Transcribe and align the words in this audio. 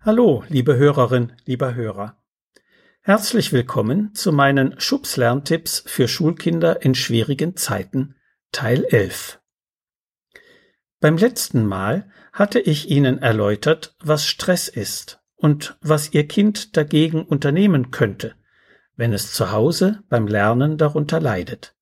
Hallo, 0.00 0.44
liebe 0.48 0.76
Hörerin, 0.76 1.32
lieber 1.44 1.74
Hörer. 1.74 2.16
Herzlich 3.00 3.52
willkommen 3.52 4.14
zu 4.14 4.30
meinen 4.30 4.78
Schubs-Lerntipps 4.78 5.82
für 5.86 6.06
Schulkinder 6.06 6.82
in 6.82 6.94
schwierigen 6.94 7.56
Zeiten, 7.56 8.14
Teil 8.52 8.84
11. 8.84 9.40
Beim 11.00 11.16
letzten 11.16 11.66
Mal 11.66 12.08
hatte 12.32 12.60
ich 12.60 12.88
Ihnen 12.88 13.18
erläutert, 13.18 13.96
was 13.98 14.24
Stress 14.24 14.68
ist 14.68 15.20
und 15.34 15.76
was 15.80 16.14
Ihr 16.14 16.28
Kind 16.28 16.76
dagegen 16.76 17.24
unternehmen 17.24 17.90
könnte, 17.90 18.36
wenn 18.94 19.12
es 19.12 19.32
zu 19.32 19.50
Hause 19.50 20.04
beim 20.08 20.28
Lernen 20.28 20.78
darunter 20.78 21.18
leidet. 21.18 21.74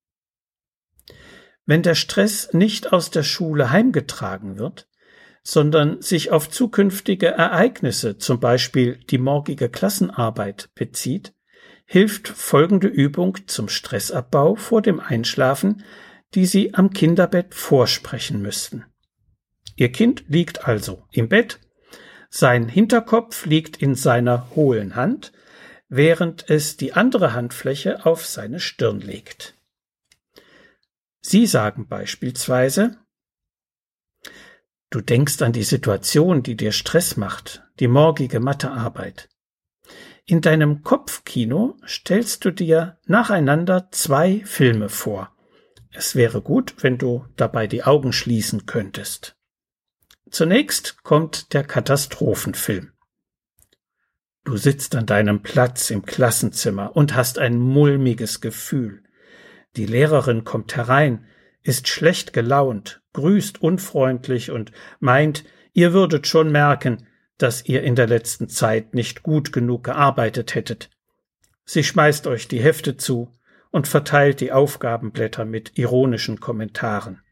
Wenn 1.66 1.82
der 1.82 1.94
Stress 1.94 2.54
nicht 2.54 2.94
aus 2.94 3.10
der 3.10 3.24
Schule 3.24 3.70
heimgetragen 3.70 4.58
wird, 4.58 4.88
sondern 5.46 6.02
sich 6.02 6.32
auf 6.32 6.50
zukünftige 6.50 7.28
Ereignisse, 7.28 8.18
zum 8.18 8.40
Beispiel 8.40 8.98
die 9.10 9.18
morgige 9.18 9.68
Klassenarbeit, 9.68 10.70
bezieht, 10.74 11.34
hilft 11.84 12.26
folgende 12.26 12.88
Übung 12.88 13.38
zum 13.46 13.68
Stressabbau 13.68 14.56
vor 14.56 14.82
dem 14.82 14.98
Einschlafen, 14.98 15.84
die 16.34 16.46
Sie 16.46 16.74
am 16.74 16.90
Kinderbett 16.90 17.54
vorsprechen 17.54 18.42
müssten. 18.42 18.86
Ihr 19.76 19.92
Kind 19.92 20.24
liegt 20.26 20.66
also 20.66 21.04
im 21.12 21.28
Bett, 21.28 21.60
sein 22.28 22.68
Hinterkopf 22.68 23.46
liegt 23.46 23.80
in 23.80 23.94
seiner 23.94 24.50
hohlen 24.56 24.96
Hand, 24.96 25.30
während 25.88 26.50
es 26.50 26.76
die 26.76 26.94
andere 26.94 27.34
Handfläche 27.34 28.04
auf 28.04 28.26
seine 28.26 28.58
Stirn 28.58 29.00
legt. 29.00 29.54
Sie 31.20 31.46
sagen 31.46 31.86
beispielsweise 31.86 32.98
Du 34.90 35.00
denkst 35.00 35.42
an 35.42 35.52
die 35.52 35.64
Situation, 35.64 36.42
die 36.42 36.56
dir 36.56 36.72
Stress 36.72 37.16
macht, 37.16 37.62
die 37.80 37.88
morgige 37.88 38.40
Mathearbeit. 38.40 39.28
In 40.24 40.40
deinem 40.40 40.82
Kopfkino 40.82 41.76
stellst 41.86 42.44
du 42.44 42.50
dir 42.50 42.98
nacheinander 43.06 43.88
zwei 43.90 44.42
Filme 44.44 44.88
vor. 44.88 45.32
Es 45.92 46.14
wäre 46.14 46.40
gut, 46.40 46.74
wenn 46.82 46.98
du 46.98 47.26
dabei 47.36 47.66
die 47.66 47.84
Augen 47.84 48.12
schließen 48.12 48.66
könntest. 48.66 49.36
Zunächst 50.30 51.02
kommt 51.02 51.52
der 51.52 51.64
Katastrophenfilm. 51.64 52.92
Du 54.44 54.56
sitzt 54.56 54.94
an 54.94 55.06
deinem 55.06 55.42
Platz 55.42 55.90
im 55.90 56.04
Klassenzimmer 56.04 56.94
und 56.94 57.14
hast 57.14 57.38
ein 57.38 57.58
mulmiges 57.58 58.40
Gefühl. 58.40 59.02
Die 59.76 59.86
Lehrerin 59.86 60.44
kommt 60.44 60.76
herein, 60.76 61.26
ist 61.62 61.88
schlecht 61.88 62.32
gelaunt, 62.32 63.02
grüßt 63.16 63.62
unfreundlich 63.62 64.50
und 64.50 64.72
meint, 65.00 65.44
ihr 65.72 65.94
würdet 65.94 66.26
schon 66.26 66.52
merken, 66.52 67.06
dass 67.38 67.64
ihr 67.64 67.82
in 67.82 67.94
der 67.94 68.06
letzten 68.06 68.50
Zeit 68.50 68.94
nicht 68.94 69.22
gut 69.22 69.54
genug 69.54 69.84
gearbeitet 69.84 70.54
hättet. 70.54 70.90
Sie 71.64 71.82
schmeißt 71.82 72.26
euch 72.26 72.46
die 72.46 72.60
Hefte 72.60 72.98
zu 72.98 73.32
und 73.70 73.88
verteilt 73.88 74.40
die 74.40 74.52
Aufgabenblätter 74.52 75.46
mit 75.46 75.78
ironischen 75.78 76.40
Kommentaren. 76.40 77.22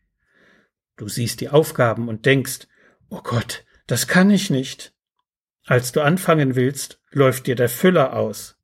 Du 0.96 1.06
siehst 1.08 1.42
die 1.42 1.50
Aufgaben 1.50 2.08
und 2.08 2.24
denkst, 2.24 2.66
oh 3.10 3.20
Gott, 3.22 3.66
das 3.86 4.08
kann 4.08 4.30
ich 4.30 4.48
nicht. 4.48 4.94
Als 5.66 5.92
du 5.92 6.00
anfangen 6.00 6.56
willst, 6.56 6.98
läuft 7.10 7.46
dir 7.46 7.56
der 7.56 7.68
Füller 7.68 8.14
aus. 8.14 8.56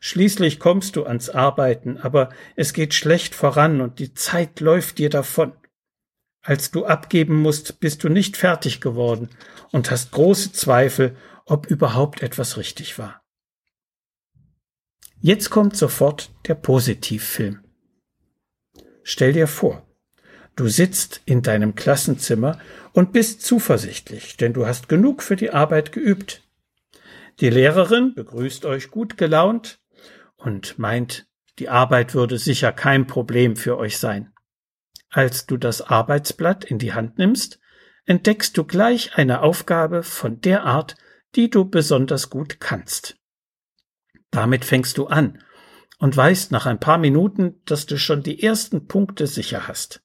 Schließlich 0.00 0.58
kommst 0.58 0.96
du 0.96 1.06
ans 1.06 1.30
Arbeiten, 1.30 1.96
aber 1.96 2.28
es 2.56 2.74
geht 2.74 2.92
schlecht 2.92 3.34
voran 3.34 3.80
und 3.80 4.00
die 4.00 4.12
Zeit 4.12 4.60
läuft 4.60 4.98
dir 4.98 5.08
davon. 5.08 5.54
Als 6.42 6.72
du 6.72 6.84
abgeben 6.84 7.40
musst, 7.40 7.78
bist 7.78 8.02
du 8.02 8.08
nicht 8.08 8.36
fertig 8.36 8.80
geworden 8.80 9.30
und 9.70 9.90
hast 9.90 10.10
große 10.10 10.52
Zweifel, 10.52 11.16
ob 11.46 11.66
überhaupt 11.66 12.22
etwas 12.22 12.56
richtig 12.56 12.98
war. 12.98 13.22
Jetzt 15.20 15.50
kommt 15.50 15.76
sofort 15.76 16.30
der 16.48 16.56
Positivfilm. 16.56 17.62
Stell 19.04 19.32
dir 19.32 19.46
vor, 19.46 19.86
du 20.56 20.66
sitzt 20.66 21.22
in 21.24 21.42
deinem 21.42 21.76
Klassenzimmer 21.76 22.58
und 22.92 23.12
bist 23.12 23.42
zuversichtlich, 23.42 24.36
denn 24.36 24.52
du 24.52 24.66
hast 24.66 24.88
genug 24.88 25.22
für 25.22 25.36
die 25.36 25.50
Arbeit 25.50 25.92
geübt. 25.92 26.42
Die 27.40 27.50
Lehrerin 27.50 28.14
begrüßt 28.14 28.64
euch 28.64 28.90
gut 28.90 29.16
gelaunt, 29.16 29.78
und 30.36 30.76
meint, 30.76 31.26
die 31.60 31.68
Arbeit 31.68 32.14
würde 32.14 32.36
sicher 32.36 32.72
kein 32.72 33.06
Problem 33.06 33.54
für 33.54 33.78
euch 33.78 33.98
sein. 33.98 34.31
Als 35.12 35.44
du 35.46 35.58
das 35.58 35.82
Arbeitsblatt 35.82 36.64
in 36.64 36.78
die 36.78 36.94
Hand 36.94 37.18
nimmst, 37.18 37.60
entdeckst 38.06 38.56
du 38.56 38.64
gleich 38.64 39.16
eine 39.16 39.42
Aufgabe 39.42 40.02
von 40.02 40.40
der 40.40 40.64
Art, 40.64 40.96
die 41.34 41.50
du 41.50 41.66
besonders 41.66 42.30
gut 42.30 42.60
kannst. 42.60 43.16
Damit 44.30 44.64
fängst 44.64 44.96
du 44.96 45.06
an 45.06 45.42
und 45.98 46.16
weißt 46.16 46.50
nach 46.50 46.64
ein 46.64 46.80
paar 46.80 46.96
Minuten, 46.96 47.60
dass 47.66 47.84
du 47.84 47.98
schon 47.98 48.22
die 48.22 48.42
ersten 48.42 48.86
Punkte 48.88 49.26
sicher 49.26 49.68
hast. 49.68 50.02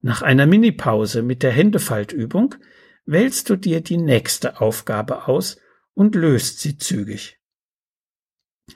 Nach 0.00 0.22
einer 0.22 0.46
Minipause 0.46 1.22
mit 1.22 1.42
der 1.42 1.50
Händefaltübung 1.50 2.54
wählst 3.04 3.50
du 3.50 3.56
dir 3.56 3.80
die 3.80 3.96
nächste 3.96 4.60
Aufgabe 4.60 5.26
aus 5.26 5.58
und 5.94 6.14
löst 6.14 6.60
sie 6.60 6.78
zügig. 6.78 7.40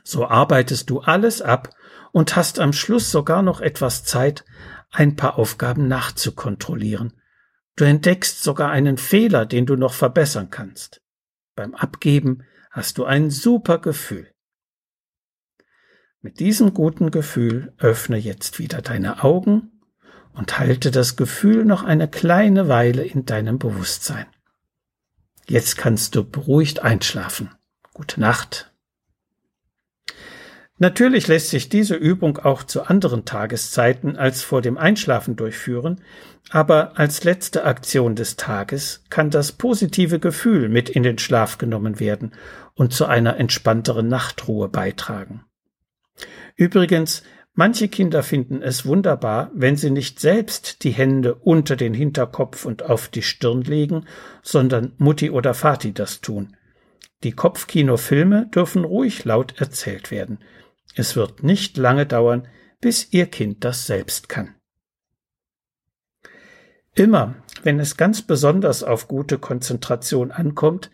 So 0.03 0.27
arbeitest 0.27 0.91
du 0.91 0.99
alles 0.99 1.43
ab 1.43 1.71
und 2.11 2.35
hast 2.35 2.59
am 2.59 2.73
Schluss 2.73 3.13
sogar 3.13 3.43
noch 3.43 3.61
etwas 3.61 4.03
Zeit, 4.03 4.45
ein 4.93 5.17
paar 5.17 5.39
Aufgaben 5.39 5.89
nachzukontrollieren. 5.89 7.15
Du 7.77 7.85
entdeckst 7.85 8.43
sogar 8.43 8.71
einen 8.71 8.99
Fehler, 8.99 9.47
den 9.47 9.67
du 9.67 9.77
noch 9.77 9.95
verbessern 9.95 10.51
kannst. 10.51 11.03
Beim 11.57 11.75
Abgeben 11.75 12.45
hast 12.71 12.99
du 12.99 13.05
ein 13.05 13.31
super 13.31 13.79
Gefühl. 13.79 14.29
Mit 16.21 16.39
diesem 16.39 16.73
guten 16.73 17.11
Gefühl 17.11 17.75
öffne 17.79 18.17
jetzt 18.17 18.59
wieder 18.59 18.81
deine 18.81 19.25
Augen 19.25 19.81
und 20.35 20.59
halte 20.59 20.91
das 20.91 21.17
Gefühl 21.17 21.65
noch 21.65 21.83
eine 21.83 22.09
kleine 22.09 22.69
Weile 22.69 23.03
in 23.03 23.27
deinem 23.27 23.59
Bewusstsein. 23.59 24.27
Jetzt 25.49 25.77
kannst 25.77 26.15
du 26.15 26.25
beruhigt 26.25 26.81
einschlafen. 26.81 27.51
Gute 27.93 28.21
Nacht. 28.21 28.72
Natürlich 30.83 31.29
lässt 31.29 31.51
sich 31.51 31.69
diese 31.69 31.95
Übung 31.95 32.39
auch 32.39 32.65
zu 32.65 32.83
anderen 32.83 33.25
Tageszeiten 33.25 34.17
als 34.17 34.43
vor 34.43 34.63
dem 34.63 34.77
Einschlafen 34.77 35.37
durchführen, 35.37 36.01
aber 36.51 36.99
als 36.99 37.23
letzte 37.23 37.65
Aktion 37.65 38.17
des 38.17 38.35
Tages 38.35 39.05
kann 39.09 39.31
das 39.31 39.53
positive 39.53 40.19
Gefühl 40.19 40.69
mit 40.69 40.91
in 40.91 41.05
den 41.05 41.19
Schlaf 41.19 41.57
genommen 41.57 42.01
werden 42.01 42.33
und 42.75 42.93
zu 42.93 43.07
einer 43.07 43.37
entspannteren 43.37 44.09
Nachtruhe 44.09 44.69
beitragen. 44.69 45.45
Übrigens, 46.57 47.23
manche 47.55 47.87
Kinder 47.87 48.25
finden 48.25 48.61
es 48.61 48.85
wunderbar, 48.85 49.53
wenn 49.55 49.77
sie 49.77 49.91
nicht 49.93 50.19
selbst 50.19 50.83
die 50.83 50.91
Hände 50.91 51.37
unter 51.37 51.77
den 51.77 51.95
Hinterkopf 51.95 52.65
und 52.65 52.83
auf 52.83 53.07
die 53.07 53.23
Stirn 53.23 53.63
legen, 53.63 54.07
sondern 54.43 54.95
Mutti 54.99 55.31
oder 55.31 55.55
Vati 55.55 55.95
das 55.95 56.23
tun. 56.23 56.57
Die 57.23 57.31
Kopfkinofilme 57.31 58.49
dürfen 58.53 58.85
ruhig 58.85 59.25
laut 59.25 59.61
erzählt 59.61 60.11
werden. 60.11 60.41
Es 60.95 61.17
wird 61.17 61.43
nicht 61.43 61.77
lange 61.77 62.07
dauern, 62.07 62.49
bis 62.81 63.13
Ihr 63.13 63.27
Kind 63.27 63.65
das 63.65 63.87
selbst 63.87 64.29
kann. 64.29 64.55
Immer, 66.95 67.37
wenn 67.63 67.81
es 67.81 67.97
ganz 67.97 68.23
besonders 68.23 68.83
auf 68.83 69.09
gute 69.09 69.39
Konzentration 69.39 70.31
ankommt, 70.31 70.91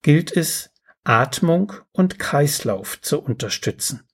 gilt 0.00 0.34
es, 0.34 0.70
Atmung 1.04 1.72
und 1.90 2.18
Kreislauf 2.18 3.00
zu 3.00 3.20
unterstützen. 3.20 4.04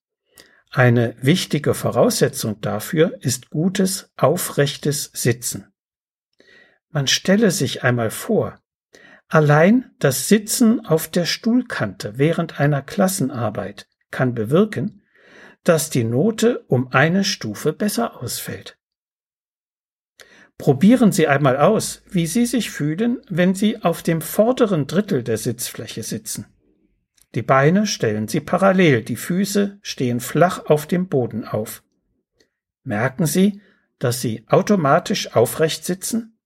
Eine 0.71 1.15
wichtige 1.21 1.75
Voraussetzung 1.75 2.61
dafür 2.61 3.19
ist 3.21 3.51
gutes, 3.51 4.11
aufrechtes 4.17 5.11
Sitzen. 5.15 5.67
Man 6.91 7.07
stelle 7.07 7.51
sich 7.51 7.85
einmal 7.85 8.11
vor, 8.11 8.59
allein 9.29 9.91
das 9.99 10.29
Sitzen 10.29 10.85
auf 10.85 11.09
der 11.09 11.27
Stuhlkante 11.27 12.19
während 12.19 12.59
einer 12.59 12.83
Klassenarbeit 12.83 13.87
kann 14.11 14.35
bewirken, 14.35 15.03
dass 15.65 15.91
die 15.91 16.05
Note 16.05 16.65
um 16.69 16.93
eine 16.93 17.25
Stufe 17.25 17.73
besser 17.73 18.23
ausfällt. 18.23 18.79
Probieren 20.59 21.13
Sie 21.13 21.29
einmal 21.29 21.57
aus, 21.57 22.03
wie 22.11 22.27
Sie 22.27 22.45
sich 22.45 22.71
fühlen, 22.71 23.21
wenn 23.29 23.55
Sie 23.55 23.83
auf 23.83 24.03
dem 24.03 24.21
vorderen 24.21 24.89
Drittel 24.89 25.23
der 25.23 25.39
Sitzfläche 25.39 26.03
sitzen. 26.03 26.47
Die 27.35 27.43
Beine 27.43 27.87
stellen 27.87 28.27
Sie 28.27 28.41
parallel, 28.41 29.03
die 29.03 29.17
Füße 29.17 29.79
stehen 29.83 30.19
flach 30.19 30.67
auf 30.67 30.87
dem 30.87 31.09
Boden 31.09 31.45
auf. 31.45 31.85
Merken 32.83 33.27
Sie, 33.27 33.61
dass 33.99 34.21
Sie 34.21 34.45
automatisch 34.49 35.37
aufrecht 35.37 35.85
sitzen? 35.85 36.39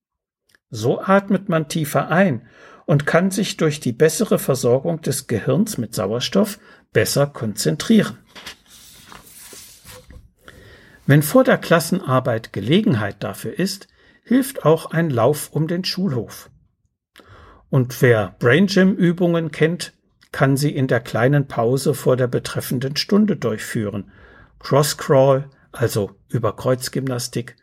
So 0.68 1.00
atmet 1.00 1.48
man 1.48 1.68
tiefer 1.68 2.08
ein 2.08 2.48
und 2.84 3.06
kann 3.06 3.30
sich 3.30 3.56
durch 3.56 3.80
die 3.80 3.92
bessere 3.92 4.38
Versorgung 4.38 5.00
des 5.00 5.26
Gehirns 5.26 5.78
mit 5.78 5.94
Sauerstoff 5.94 6.58
besser 6.92 7.26
konzentrieren. 7.26 8.18
Wenn 11.06 11.22
vor 11.22 11.44
der 11.44 11.58
Klassenarbeit 11.58 12.52
Gelegenheit 12.52 13.22
dafür 13.24 13.58
ist, 13.58 13.88
hilft 14.24 14.64
auch 14.64 14.86
ein 14.92 15.10
Lauf 15.10 15.50
um 15.52 15.66
den 15.66 15.84
Schulhof. 15.84 16.48
Und 17.70 18.00
wer 18.02 18.36
Brain 18.38 18.66
Gym 18.66 18.94
Übungen 18.94 19.50
kennt, 19.50 19.94
kann 20.30 20.56
sie 20.56 20.70
in 20.74 20.86
der 20.86 21.00
kleinen 21.00 21.48
Pause 21.48 21.94
vor 21.94 22.16
der 22.16 22.28
betreffenden 22.28 22.96
Stunde 22.96 23.36
durchführen. 23.36 24.12
Cross 24.60 24.96
Crawl, 24.96 25.50
also 25.72 26.12
über 26.28 26.54
Kreuzgymnastik, 26.54 27.56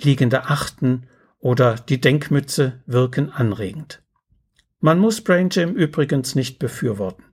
liegende 0.00 0.44
Achten 0.44 1.08
oder 1.40 1.74
die 1.74 2.00
Denkmütze 2.00 2.82
wirken 2.86 3.30
anregend. 3.30 4.02
Man 4.80 4.98
muss 4.98 5.20
Brain 5.20 5.48
Gym 5.48 5.74
übrigens 5.74 6.34
nicht 6.34 6.58
befürworten, 6.58 7.24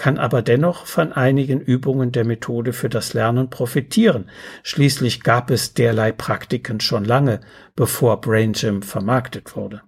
kann 0.00 0.16
aber 0.16 0.40
dennoch 0.40 0.86
von 0.86 1.12
einigen 1.12 1.60
Übungen 1.60 2.10
der 2.10 2.24
Methode 2.24 2.72
für 2.72 2.88
das 2.88 3.12
Lernen 3.12 3.50
profitieren. 3.50 4.30
Schließlich 4.62 5.22
gab 5.22 5.50
es 5.50 5.74
derlei 5.74 6.10
Praktiken 6.10 6.80
schon 6.80 7.04
lange, 7.04 7.42
bevor 7.76 8.22
Brain 8.22 8.54
Gym 8.54 8.80
vermarktet 8.80 9.56
wurde. 9.56 9.82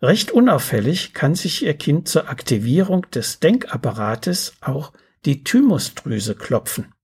Recht 0.00 0.30
unauffällig 0.30 1.14
kann 1.14 1.34
sich 1.34 1.64
Ihr 1.64 1.74
Kind 1.74 2.06
zur 2.06 2.28
Aktivierung 2.28 3.10
des 3.10 3.40
Denkapparates 3.40 4.54
auch 4.60 4.92
die 5.24 5.42
Thymusdrüse 5.42 6.36
klopfen. 6.36 6.94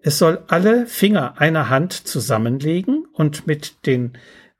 Es 0.00 0.18
soll 0.18 0.44
alle 0.46 0.86
Finger 0.86 1.40
einer 1.40 1.70
Hand 1.70 1.92
zusammenlegen 1.92 3.04
und 3.14 3.48
mit 3.48 3.84
den 3.84 4.12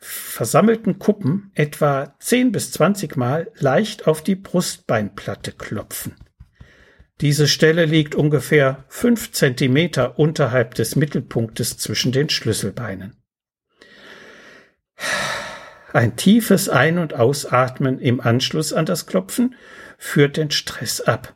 versammelten 0.07 0.99
Kuppen 0.99 1.51
etwa 1.55 2.15
10 2.19 2.53
bis 2.53 2.73
20 2.73 3.17
Mal 3.17 3.51
leicht 3.55 4.07
auf 4.07 4.23
die 4.23 4.35
Brustbeinplatte 4.35 5.53
klopfen. 5.53 6.15
Diese 7.23 7.49
Stelle 7.49 7.87
liegt 7.87 8.15
ungefähr 8.15 8.85
5 8.89 9.33
Zentimeter 9.33 10.19
unterhalb 10.19 10.75
des 10.75 10.95
Mittelpunktes 10.95 11.79
zwischen 11.79 12.13
den 12.13 12.29
Schlüsselbeinen. 12.29 13.17
Ein 15.95 16.17
tiefes 16.17 16.69
Ein- 16.69 16.99
und 16.99 17.15
Ausatmen 17.15 17.99
im 17.99 18.21
Anschluss 18.21 18.75
an 18.75 18.85
das 18.85 19.07
Klopfen 19.07 19.55
führt 19.97 20.37
den 20.37 20.51
Stress 20.51 21.01
ab. 21.01 21.34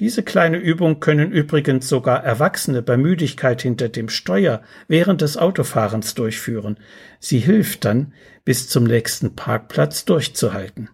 Diese 0.00 0.22
kleine 0.22 0.56
Übung 0.56 0.98
können 0.98 1.30
übrigens 1.30 1.86
sogar 1.86 2.24
Erwachsene 2.24 2.80
bei 2.80 2.96
Müdigkeit 2.96 3.60
hinter 3.60 3.90
dem 3.90 4.08
Steuer 4.08 4.62
während 4.88 5.20
des 5.20 5.36
Autofahrens 5.36 6.14
durchführen. 6.14 6.78
Sie 7.18 7.38
hilft 7.38 7.84
dann, 7.84 8.14
bis 8.46 8.66
zum 8.70 8.84
nächsten 8.84 9.36
Parkplatz 9.36 10.06
durchzuhalten. 10.06 10.88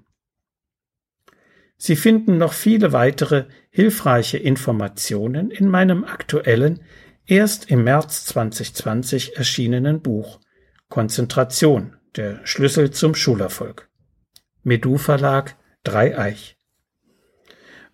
Sie 1.77 1.95
finden 1.95 2.37
noch 2.37 2.53
viele 2.53 2.93
weitere 2.93 3.45
hilfreiche 3.71 4.39
Informationen 4.39 5.53
in 5.53 5.69
meinem 5.69 6.03
aktuellen, 6.03 6.81
erst 7.27 7.71
im 7.71 7.85
März 7.85 8.27
2020 8.27 9.37
erschienenen 9.37 10.01
Buch 10.01 10.41
Konzentration, 10.89 11.97
der 12.17 12.45
Schlüssel 12.45 12.91
zum 12.91 13.15
Schulerfolg. 13.15 13.89
Medu 14.65 14.99
Verlag 14.99 15.55
Dreieich. 15.85 16.56